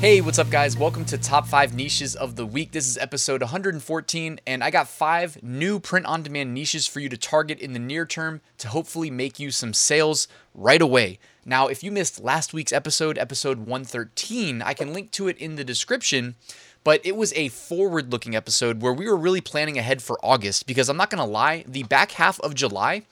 [0.00, 0.78] Hey, what's up, guys?
[0.78, 2.72] Welcome to Top 5 Niches of the Week.
[2.72, 7.10] This is episode 114, and I got five new print on demand niches for you
[7.10, 11.18] to target in the near term to hopefully make you some sales right away.
[11.44, 15.56] Now, if you missed last week's episode, episode 113, I can link to it in
[15.56, 16.34] the description.
[16.82, 20.66] But it was a forward looking episode where we were really planning ahead for August
[20.66, 23.02] because I'm not going to lie, the back half of July,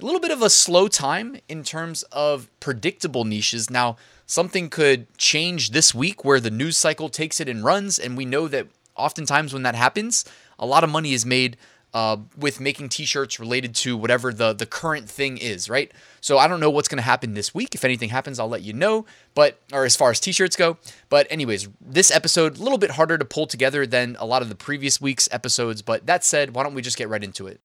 [0.00, 3.70] a little bit of a slow time in terms of predictable niches.
[3.70, 7.98] Now, something could change this week where the news cycle takes it and runs.
[7.98, 10.24] And we know that oftentimes when that happens,
[10.58, 11.56] a lot of money is made
[11.94, 15.92] uh, with making t-shirts related to whatever the the current thing is, right?
[16.20, 17.74] So I don't know what's going to happen this week.
[17.74, 19.04] If anything happens, I'll let you know.
[19.34, 20.78] But or as far as t-shirts go,
[21.10, 24.48] but anyways, this episode a little bit harder to pull together than a lot of
[24.48, 25.82] the previous week's episodes.
[25.82, 27.60] But that said, why don't we just get right into it?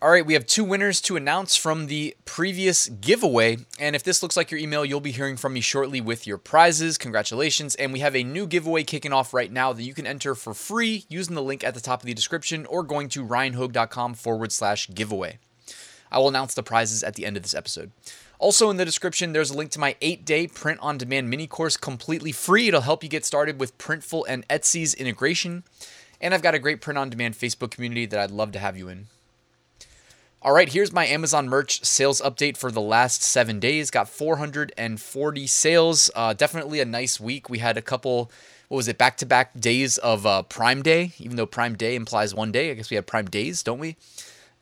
[0.00, 3.56] All right, we have two winners to announce from the previous giveaway.
[3.80, 6.38] And if this looks like your email, you'll be hearing from me shortly with your
[6.38, 6.96] prizes.
[6.98, 7.74] Congratulations.
[7.74, 10.54] And we have a new giveaway kicking off right now that you can enter for
[10.54, 14.52] free using the link at the top of the description or going to ryanhogue.com forward
[14.52, 15.40] slash giveaway.
[16.12, 17.90] I will announce the prizes at the end of this episode.
[18.38, 21.48] Also, in the description, there's a link to my eight day print on demand mini
[21.48, 22.68] course completely free.
[22.68, 25.64] It'll help you get started with Printful and Etsy's integration.
[26.20, 28.76] And I've got a great print on demand Facebook community that I'd love to have
[28.76, 29.08] you in.
[30.40, 33.90] All right, here's my Amazon merch sales update for the last seven days.
[33.90, 36.12] Got 440 sales.
[36.14, 37.50] Uh, definitely a nice week.
[37.50, 38.30] We had a couple,
[38.68, 41.96] what was it, back to back days of uh, Prime Day, even though Prime Day
[41.96, 42.70] implies one day.
[42.70, 43.96] I guess we have Prime Days, don't we?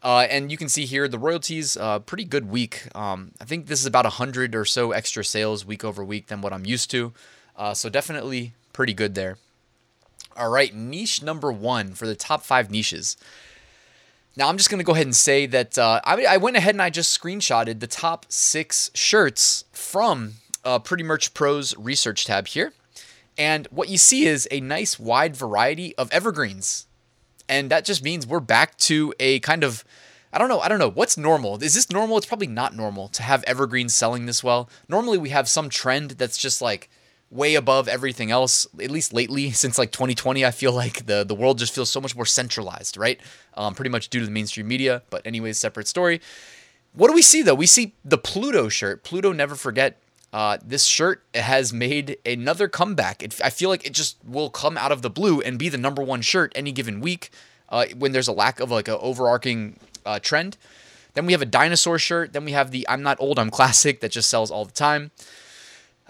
[0.03, 2.89] Uh, and you can see here the royalties, uh, pretty good week.
[2.97, 6.41] Um, I think this is about 100 or so extra sales week over week than
[6.41, 7.13] what I'm used to.
[7.55, 9.37] Uh, so definitely pretty good there.
[10.39, 13.19] All right, niche number one for the top five niches.
[14.37, 16.83] Now I'm just gonna go ahead and say that uh, I, I, went ahead and
[16.83, 22.75] I just screenshotted the top six shirts from uh, Pretty Merch Pro's research tab here,
[23.39, 26.87] and what you see is a nice wide variety of evergreens,
[27.49, 29.85] and that just means we're back to a kind of
[30.33, 30.61] I don't know.
[30.61, 30.91] I don't know.
[30.91, 31.63] What's normal?
[31.63, 32.19] Is this normal?
[32.19, 34.69] It's probably not normal to have evergreens selling this well.
[34.87, 36.91] Normally, we have some trend that's just like
[37.31, 38.67] way above everything else.
[38.81, 42.01] At least lately, since like 2020, I feel like the the world just feels so
[42.01, 43.21] much more centralized, right?
[43.55, 45.03] Um, pretty much due to the mainstream media.
[45.11, 46.21] But anyways, separate story.
[46.93, 47.55] What do we see though?
[47.55, 49.05] We see the Pluto shirt.
[49.05, 50.01] Pluto, never forget.
[50.33, 53.23] Uh, this shirt has made another comeback.
[53.23, 55.79] It, I feel like it just will come out of the blue and be the
[55.79, 57.31] number one shirt any given week
[57.69, 60.57] uh, when there's a lack of like an overarching uh, trend.
[61.15, 62.33] Then we have a dinosaur shirt.
[62.33, 65.11] Then we have the I'm not old, I'm classic that just sells all the time.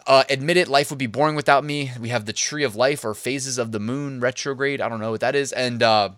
[0.07, 1.91] Uh, admit it, life would be boring without me.
[2.01, 4.81] We have the Tree of Life or Phases of the Moon retrograde.
[4.81, 5.53] I don't know what that is.
[5.53, 6.11] And uh,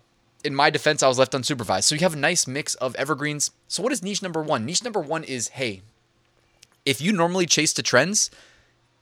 [0.43, 1.83] in my defense, I was left unsupervised.
[1.83, 3.51] So you have a nice mix of evergreens.
[3.67, 4.65] So what is niche number one?
[4.65, 5.81] Niche number one is hey,
[6.85, 8.29] if you normally chase the trends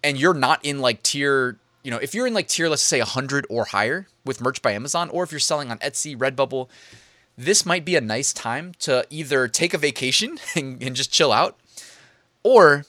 [0.03, 2.99] and you're not in like tier, you know, if you're in like tier, let's say
[2.99, 6.69] 100 or higher with merch by Amazon, or if you're selling on Etsy, Redbubble,
[7.37, 11.31] this might be a nice time to either take a vacation and, and just chill
[11.31, 11.57] out
[12.41, 12.85] or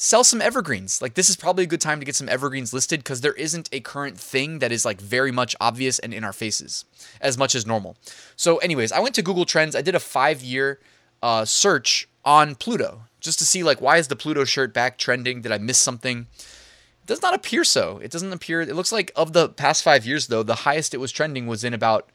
[0.00, 1.02] sell some evergreens.
[1.02, 3.68] Like this is probably a good time to get some evergreens listed because there isn't
[3.72, 6.84] a current thing that is like very much obvious and in our faces
[7.20, 7.96] as much as normal.
[8.36, 9.74] So, anyways, I went to Google Trends.
[9.74, 10.78] I did a five year
[11.20, 15.42] uh, search on Pluto just to see like why is the Pluto shirt back trending?
[15.42, 16.28] Did I miss something?
[16.38, 17.98] It does not appear so.
[17.98, 18.60] It doesn't appear.
[18.60, 21.64] It looks like of the past five years though, the highest it was trending was
[21.64, 22.08] in about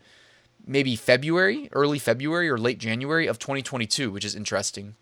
[0.66, 4.96] maybe February, early February or late January of 2022, which is interesting.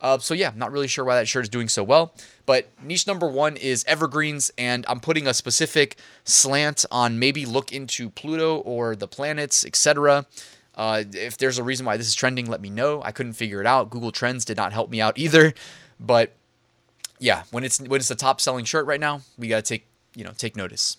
[0.00, 2.14] Uh, so yeah, not really sure why that shirt is doing so well.
[2.46, 7.72] But niche number one is evergreens, and I'm putting a specific slant on maybe look
[7.72, 10.26] into Pluto or the planets, etc.
[10.74, 13.02] Uh, if there's a reason why this is trending, let me know.
[13.02, 13.90] I couldn't figure it out.
[13.90, 15.52] Google Trends did not help me out either.
[15.98, 16.32] But
[17.18, 20.24] yeah, when it's when it's the top selling shirt right now, we gotta take you
[20.24, 20.96] know take notice.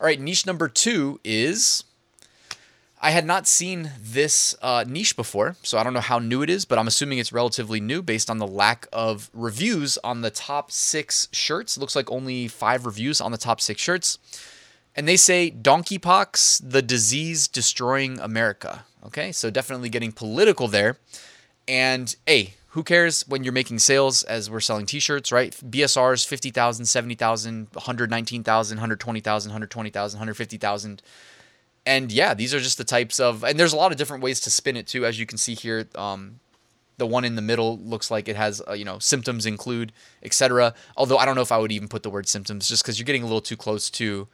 [0.00, 1.84] All right, niche number two is
[3.00, 6.50] I had not seen this uh, niche before, so I don't know how new it
[6.50, 10.30] is, but I'm assuming it's relatively new based on the lack of reviews on the
[10.30, 11.76] top six shirts.
[11.76, 14.18] It looks like only five reviews on the top six shirts.
[14.96, 18.84] And they say donkeypox, the disease destroying America.
[19.06, 20.98] Okay, so definitely getting political there.
[21.68, 25.52] And hey, who cares when you're making sales as we're selling t-shirts, right?
[25.52, 31.02] BSRs 50,000, 70,000, 119,000, 120,000, 120,000, 150,000
[31.94, 34.38] and yeah, these are just the types of, and there's a lot of different ways
[34.40, 35.88] to spin it too, as you can see here.
[35.94, 36.40] Um,
[36.98, 39.92] The one in the middle looks like it has, uh, you know, symptoms include,
[40.22, 40.74] etc.
[40.96, 43.06] Although I don't know if I would even put the word symptoms, just because you're
[43.10, 44.26] getting a little too close to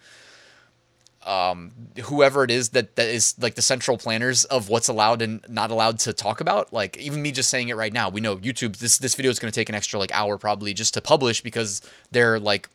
[1.27, 1.73] um,
[2.09, 5.71] whoever it is that that is like the central planners of what's allowed and not
[5.71, 6.73] allowed to talk about.
[6.73, 8.77] Like even me just saying it right now, we know YouTube.
[8.79, 11.43] This this video is going to take an extra like hour probably just to publish
[11.43, 12.69] because they're like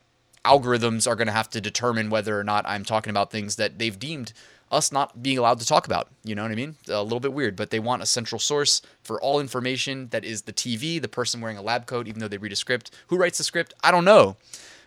[0.45, 3.77] algorithms are going to have to determine whether or not I'm talking about things that
[3.77, 4.33] they've deemed
[4.71, 6.09] us not being allowed to talk about.
[6.23, 6.75] You know what I mean?
[6.87, 10.43] A little bit weird, but they want a central source for all information that is
[10.43, 12.91] the TV, the person wearing a lab coat, even though they read a script.
[13.07, 13.73] Who writes the script?
[13.83, 14.37] I don't know.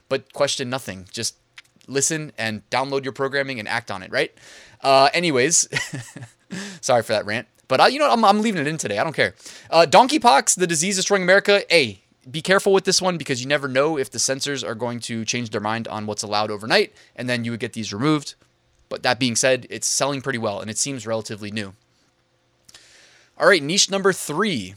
[0.09, 1.07] But question nothing.
[1.11, 1.37] Just
[1.89, 4.33] listen and download your programming and act on it, right?
[4.83, 5.69] Uh, anyways,
[6.81, 7.49] sorry for that rant.
[7.69, 8.99] But I, you know, I'm, I'm leaving it in today.
[8.99, 9.35] I don't care.
[9.71, 11.63] Uh, donkeypox, the disease destroying America.
[11.71, 15.01] Hey, be careful with this one because you never know if the censors are going
[15.01, 18.35] to change their mind on what's allowed overnight, and then you would get these removed.
[18.93, 21.73] But that being said, it's selling pretty well and it seems relatively new.
[23.39, 24.75] All right, niche number three.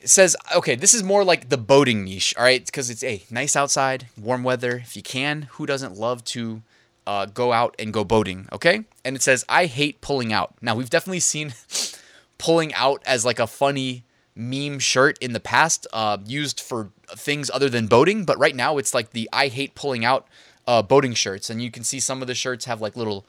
[0.00, 2.64] It says, okay, this is more like the boating niche, all right?
[2.64, 4.78] Because it's a nice outside, warm weather.
[4.78, 6.62] If you can, who doesn't love to
[7.06, 8.84] uh, go out and go boating, okay?
[9.04, 10.54] And it says, I hate pulling out.
[10.62, 11.52] Now, we've definitely seen
[12.38, 14.04] pulling out as like a funny
[14.34, 18.78] meme shirt in the past, uh, used for things other than boating, but right now
[18.78, 20.26] it's like the I hate pulling out
[20.66, 21.50] uh, boating shirts.
[21.50, 23.24] And you can see some of the shirts have like little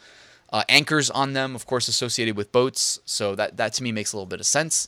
[0.51, 2.99] uh, anchors on them, of course, associated with boats.
[3.05, 4.87] So that, that to me makes a little bit of sense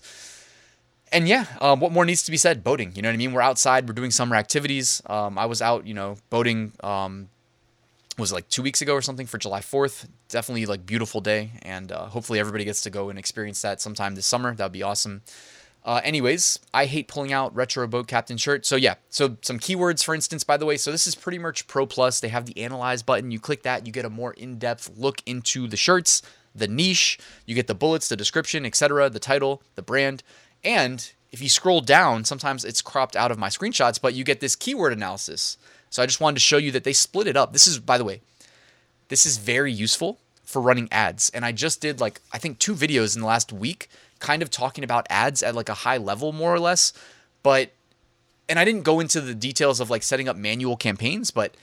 [1.14, 2.64] and yeah, um, what more needs to be said?
[2.64, 2.92] Boating.
[2.96, 3.34] You know what I mean?
[3.34, 3.88] We're outside.
[3.88, 5.02] We're doing summer activities.
[5.06, 6.74] Um, I was out, you know, boating.
[6.84, 7.30] Um,
[8.18, 10.08] was like two weeks ago or something for July 4th.
[10.30, 14.16] Definitely like beautiful day, and uh, hopefully everybody gets to go and experience that sometime
[14.16, 14.54] this summer.
[14.54, 15.22] That'd be awesome.
[15.86, 18.66] Uh, anyways, I hate pulling out retro boat captain shirt.
[18.66, 20.78] So yeah, so some keywords, for instance, by the way.
[20.78, 22.20] So this is pretty much Pro Plus.
[22.20, 23.32] They have the analyze button.
[23.32, 26.22] You click that, you get a more in-depth look into the shirts,
[26.56, 27.20] the niche.
[27.46, 30.24] You get the bullets, the description, etc., the title, the brand.
[30.64, 34.40] And if you scroll down, sometimes it's cropped out of my screenshots, but you get
[34.40, 35.58] this keyword analysis.
[35.90, 37.52] So I just wanted to show you that they split it up.
[37.52, 38.22] This is, by the way,
[39.10, 41.30] this is very useful for running ads.
[41.32, 44.50] And I just did like, I think two videos in the last week, kind of
[44.50, 46.94] talking about ads at like a high level, more or less.
[47.42, 47.72] But,
[48.48, 51.56] and I didn't go into the details of like setting up manual campaigns, but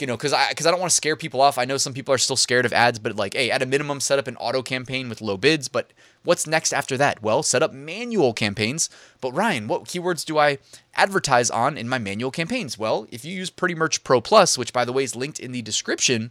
[0.00, 1.58] you know, because I because I don't want to scare people off.
[1.58, 4.00] I know some people are still scared of ads, but like, hey, at a minimum,
[4.00, 5.68] set up an auto campaign with low bids.
[5.68, 5.92] But
[6.22, 7.22] what's next after that?
[7.22, 8.90] Well, set up manual campaigns.
[9.20, 10.58] But Ryan, what keywords do I
[10.94, 12.78] advertise on in my manual campaigns?
[12.78, 15.52] Well, if you use Pretty Merch Pro Plus, which by the way is linked in
[15.52, 16.30] the description,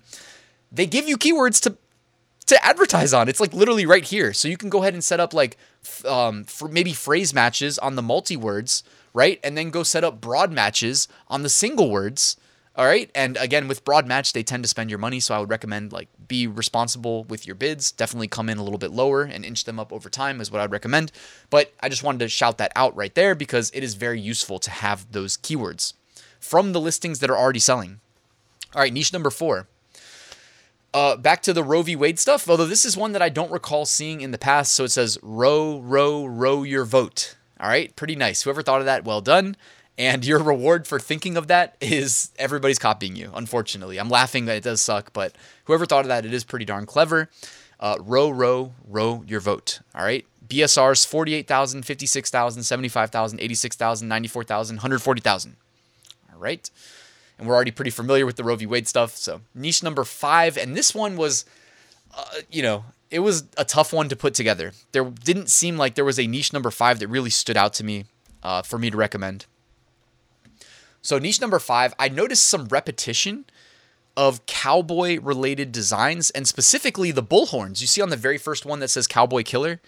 [0.72, 1.78] they give you keywords to
[2.48, 3.28] to advertise on.
[3.28, 4.34] It's like literally right here.
[4.34, 5.58] So you can go ahead and set up like
[6.08, 8.84] um, maybe phrase matches on the multi words,
[9.14, 9.40] right?
[9.44, 12.38] And then go set up broad matches on the single words
[12.78, 13.10] all right.
[13.16, 15.22] And again, with broad match, they tend to spend your money.
[15.22, 17.92] So I would recommend like be responsible with your bids.
[17.92, 20.60] Definitely come in a little bit lower and inch them up over time is what
[20.60, 21.12] I'd recommend.
[21.50, 24.60] But I just wanted to shout that out right there because it is very useful
[24.60, 25.94] to have those keywords
[26.40, 28.02] from the listings that are already selling.
[28.74, 29.68] All right, niche number four.
[30.96, 31.94] Uh, back to the Roe v.
[31.94, 34.72] Wade stuff, although this is one that I don't recall seeing in the past.
[34.72, 37.36] So it says, row, row, row your vote.
[37.60, 38.44] All right, pretty nice.
[38.44, 39.58] Whoever thought of that, well done.
[39.98, 43.98] And your reward for thinking of that is everybody's copying you, unfortunately.
[43.98, 46.86] I'm laughing that it does suck, but whoever thought of that, it is pretty darn
[46.86, 47.30] clever.
[47.78, 49.82] Uh, row, row, row your vote.
[49.94, 50.26] All right.
[50.48, 55.58] BSRs 48,000, 56,000, 75,000, 86,000, 94,000, 140,000.
[56.32, 56.70] All right.
[57.38, 58.66] And we're already pretty familiar with the Roe v.
[58.66, 59.16] Wade stuff.
[59.16, 60.58] So, niche number five.
[60.58, 61.46] And this one was,
[62.16, 64.72] uh, you know, it was a tough one to put together.
[64.92, 67.84] There didn't seem like there was a niche number five that really stood out to
[67.84, 68.06] me
[68.44, 69.46] uh, for me to recommend.
[71.02, 73.46] So niche number five, I noticed some repetition
[74.18, 77.82] of cowboy related designs and specifically the bullhorns.
[77.82, 79.82] You see on the very first one that says Cowboy Killer,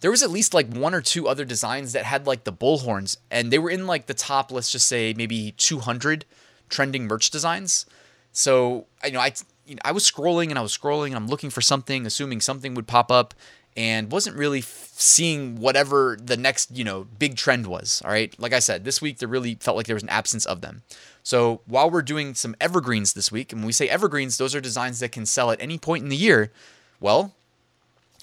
[0.00, 3.16] there was at least like one or two other designs that had like the bullhorns
[3.30, 6.26] and they were in like the top, let's just say maybe 200
[6.68, 7.86] trending merch designs.
[8.32, 9.32] So, you know, I
[9.66, 12.40] you know, I was scrolling and I was scrolling and I'm looking for something, assuming
[12.40, 13.34] something would pop up
[13.76, 18.00] and wasn't really f- seeing whatever the next, you know, big trend was.
[18.04, 18.34] All right.
[18.38, 20.82] Like I said, this week there really felt like there was an absence of them.
[21.22, 24.60] So while we're doing some evergreens this week, and when we say evergreens, those are
[24.60, 26.52] designs that can sell at any point in the year.
[27.00, 27.34] Well,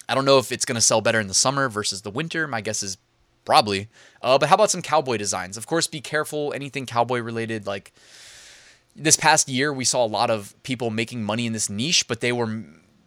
[0.07, 2.47] I don't know if it's going to sell better in the summer versus the winter.
[2.47, 2.97] My guess is
[3.45, 3.89] probably.
[4.21, 5.57] Uh, but how about some cowboy designs?
[5.57, 6.53] Of course, be careful.
[6.53, 7.93] Anything cowboy related, like
[8.95, 12.21] this past year, we saw a lot of people making money in this niche, but
[12.21, 12.63] they were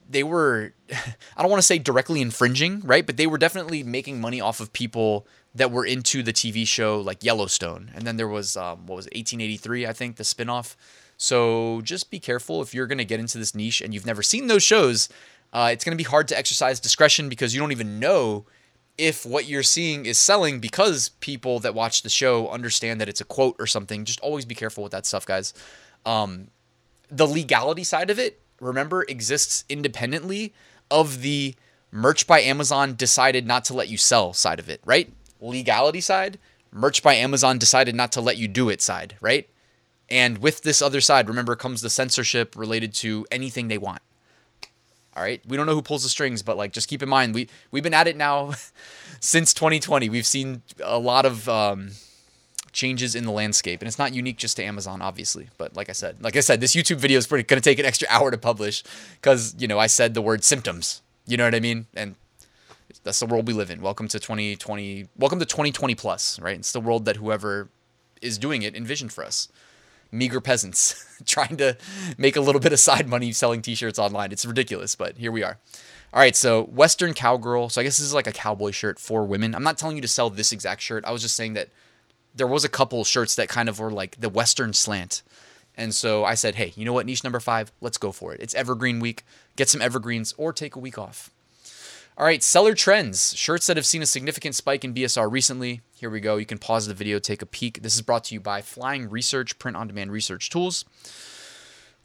[0.09, 0.73] they were
[1.37, 3.07] I don't want to say directly infringing, right?
[3.07, 7.00] But they were definitely making money off of people that were into the TV show
[7.00, 7.90] like Yellowstone.
[7.95, 10.76] And then there was um, what was it, 1883, I think, the spinoff.
[11.16, 14.23] So just be careful if you're going to get into this niche and you've never
[14.23, 15.09] seen those shows.
[15.52, 18.45] Uh, it's going to be hard to exercise discretion because you don't even know
[18.99, 23.21] if what you're seeing is selling because people that watch the show understand that it's
[23.21, 25.53] a quote or something, just always be careful with that stuff, guys.
[26.05, 26.49] Um,
[27.11, 30.55] the legality side of it, remember, exists independently
[30.91, 31.55] of the
[31.91, 35.12] merch by Amazon decided not to let you sell side of it, right?
[35.41, 36.38] Legality side,
[36.73, 39.49] merch by Amazon decided not to let you do it side, right?
[40.09, 44.03] And with this other side, remember, comes the censorship related to anything they want.
[45.16, 47.35] All right, we don't know who pulls the strings, but like, just keep in mind,
[47.35, 48.52] we we've been at it now
[49.20, 50.11] since 2020.
[50.11, 51.92] We've seen a lot of um,
[52.73, 55.49] changes in the landscape, and it's not unique just to Amazon, obviously.
[55.56, 57.78] But like I said, like I said, this YouTube video is pretty going to take
[57.78, 61.00] an extra hour to publish because you know I said the word symptoms.
[61.26, 61.87] You know what I mean?
[61.94, 62.16] And
[63.02, 63.80] that's the world we live in.
[63.80, 65.08] Welcome to 2020.
[65.16, 66.58] Welcome to 2020 plus, right?
[66.58, 67.70] It's the world that whoever
[68.20, 69.49] is doing it envisioned for us
[70.13, 71.77] meager peasants trying to
[72.17, 74.33] make a little bit of side money selling t-shirts online.
[74.33, 75.59] It's ridiculous, but here we are.
[76.13, 77.69] All right, so Western Cowgirl.
[77.69, 79.55] So I guess this is like a cowboy shirt for women.
[79.55, 81.05] I'm not telling you to sell this exact shirt.
[81.05, 81.69] I was just saying that
[82.35, 85.23] there was a couple shirts that kind of were like the Western slant.
[85.77, 87.07] And so I said, hey, you know what?
[87.07, 88.41] Niche number five, let's go for it.
[88.41, 89.25] It's Evergreen Week.
[89.57, 91.31] Get some evergreens or take a week off.
[92.18, 93.37] All right, seller trends.
[93.37, 95.82] Shirts that have seen a significant spike in BSR recently.
[95.94, 96.38] Here we go.
[96.38, 97.82] You can pause the video, take a peek.
[97.82, 100.87] This is brought to you by Flying Research, print on demand research tools.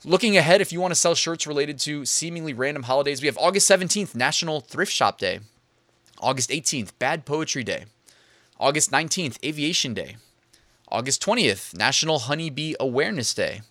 [0.03, 3.37] Looking ahead, if you want to sell shirts related to seemingly random holidays, we have
[3.37, 5.39] August 17th, National Thrift Shop Day.
[6.19, 7.85] August 18th, Bad Poetry Day.
[8.59, 10.17] August 19th, Aviation Day.
[10.89, 13.61] August 20th, National Honeybee Awareness Day.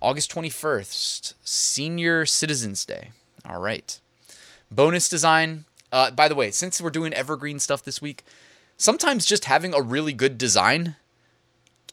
[0.00, 3.10] August 21st, Senior Citizens Day.
[3.44, 3.98] All right.
[4.74, 5.64] Bonus design.
[5.92, 8.24] Uh, by the way, since we're doing evergreen stuff this week,
[8.76, 10.96] sometimes just having a really good design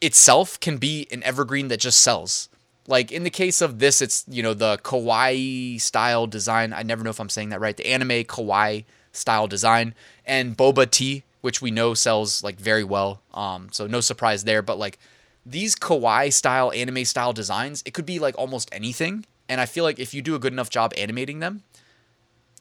[0.01, 2.49] itself can be an evergreen that just sells.
[2.87, 6.73] Like in the case of this, it's you know the kawaii style design.
[6.73, 7.77] I never know if I'm saying that right.
[7.77, 9.93] The anime kawaii style design
[10.25, 13.21] and boba tea, which we know sells like very well.
[13.33, 14.63] Um, so no surprise there.
[14.63, 14.97] But like
[15.45, 19.25] these kawaii style anime style designs, it could be like almost anything.
[19.47, 21.63] And I feel like if you do a good enough job animating them,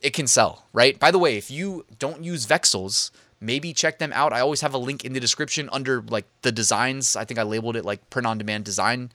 [0.01, 0.99] it can sell, right?
[0.99, 4.33] By the way, if you don't use Vexels, maybe check them out.
[4.33, 7.17] I always have a link in the description under like the designs.
[7.17, 9.11] I think I labeled it like print on demand design.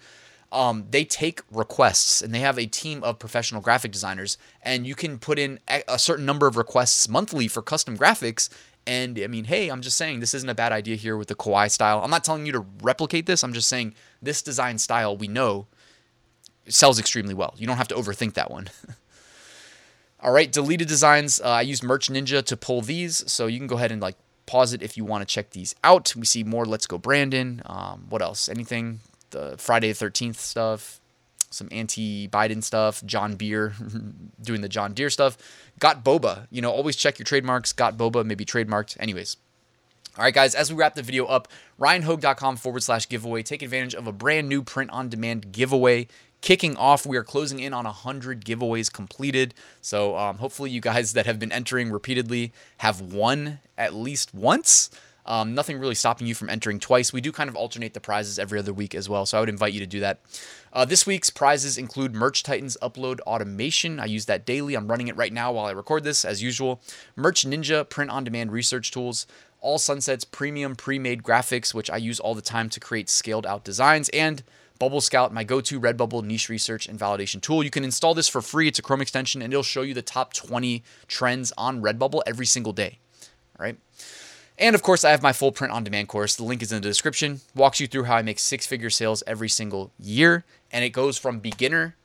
[0.51, 4.95] Um, they take requests and they have a team of professional graphic designers, and you
[4.95, 8.49] can put in a certain number of requests monthly for custom graphics.
[8.87, 11.35] And I mean, hey, I'm just saying this isn't a bad idea here with the
[11.35, 12.01] kawaii style.
[12.03, 13.43] I'm not telling you to replicate this.
[13.43, 15.65] I'm just saying this design style we know
[16.67, 17.55] sells extremely well.
[17.57, 18.69] You don't have to overthink that one.
[20.25, 21.39] All right, deleted designs.
[21.39, 24.15] Uh, I use Merch Ninja to pull these, so you can go ahead and like
[24.47, 26.15] pause it if you want to check these out.
[26.15, 27.61] We see more Let's Go Brandon.
[27.67, 28.49] Um, what else?
[28.49, 29.01] Anything?
[29.29, 30.99] The Friday the 13th stuff,
[31.51, 33.75] some anti Biden stuff, John Beer
[34.41, 35.37] doing the John Deere stuff.
[35.77, 36.47] Got Boba.
[36.49, 37.71] You know, always check your trademarks.
[37.71, 38.97] Got Boba, maybe trademarked.
[38.99, 39.37] Anyways.
[40.17, 43.43] All right, guys, as we wrap the video up, ryanhogue.com forward slash giveaway.
[43.43, 46.07] Take advantage of a brand new print on demand giveaway
[46.45, 47.07] kicking off.
[47.07, 49.55] We are closing in on 100 giveaways completed.
[49.81, 54.91] So um, hopefully, you guys that have been entering repeatedly have won at least once.
[55.25, 57.11] Um, nothing really stopping you from entering twice.
[57.11, 59.49] We do kind of alternate the prizes every other week as well, so I would
[59.49, 60.19] invite you to do that.
[60.71, 63.99] Uh, this week's prizes include Merch Titans upload automation.
[63.99, 64.75] I use that daily.
[64.75, 66.79] I'm running it right now while I record this, as usual.
[67.15, 69.25] Merch Ninja print on demand research tools.
[69.61, 73.47] All Sunsets premium pre made graphics, which I use all the time to create scaled
[73.47, 74.09] out designs.
[74.09, 74.43] And
[74.79, 77.63] Bubble Scout, my go to Redbubble niche research and validation tool.
[77.63, 78.67] You can install this for free.
[78.67, 82.45] It's a Chrome extension and it'll show you the top 20 trends on Redbubble every
[82.45, 82.99] single day.
[83.57, 83.77] All right.
[84.57, 86.35] And of course, I have my full print on demand course.
[86.35, 87.41] The link is in the description.
[87.55, 90.45] Walks you through how I make six figure sales every single year.
[90.71, 91.95] And it goes from beginner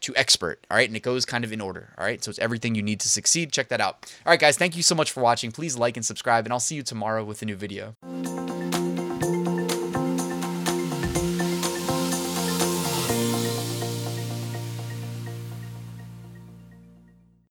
[0.00, 0.66] to expert.
[0.70, 0.88] All right.
[0.88, 1.94] And it goes kind of in order.
[1.96, 2.22] All right.
[2.22, 3.52] So it's everything you need to succeed.
[3.52, 4.12] Check that out.
[4.26, 4.56] All right, guys.
[4.58, 5.52] Thank you so much for watching.
[5.52, 6.44] Please like and subscribe.
[6.46, 8.39] And I'll see you tomorrow with a new video.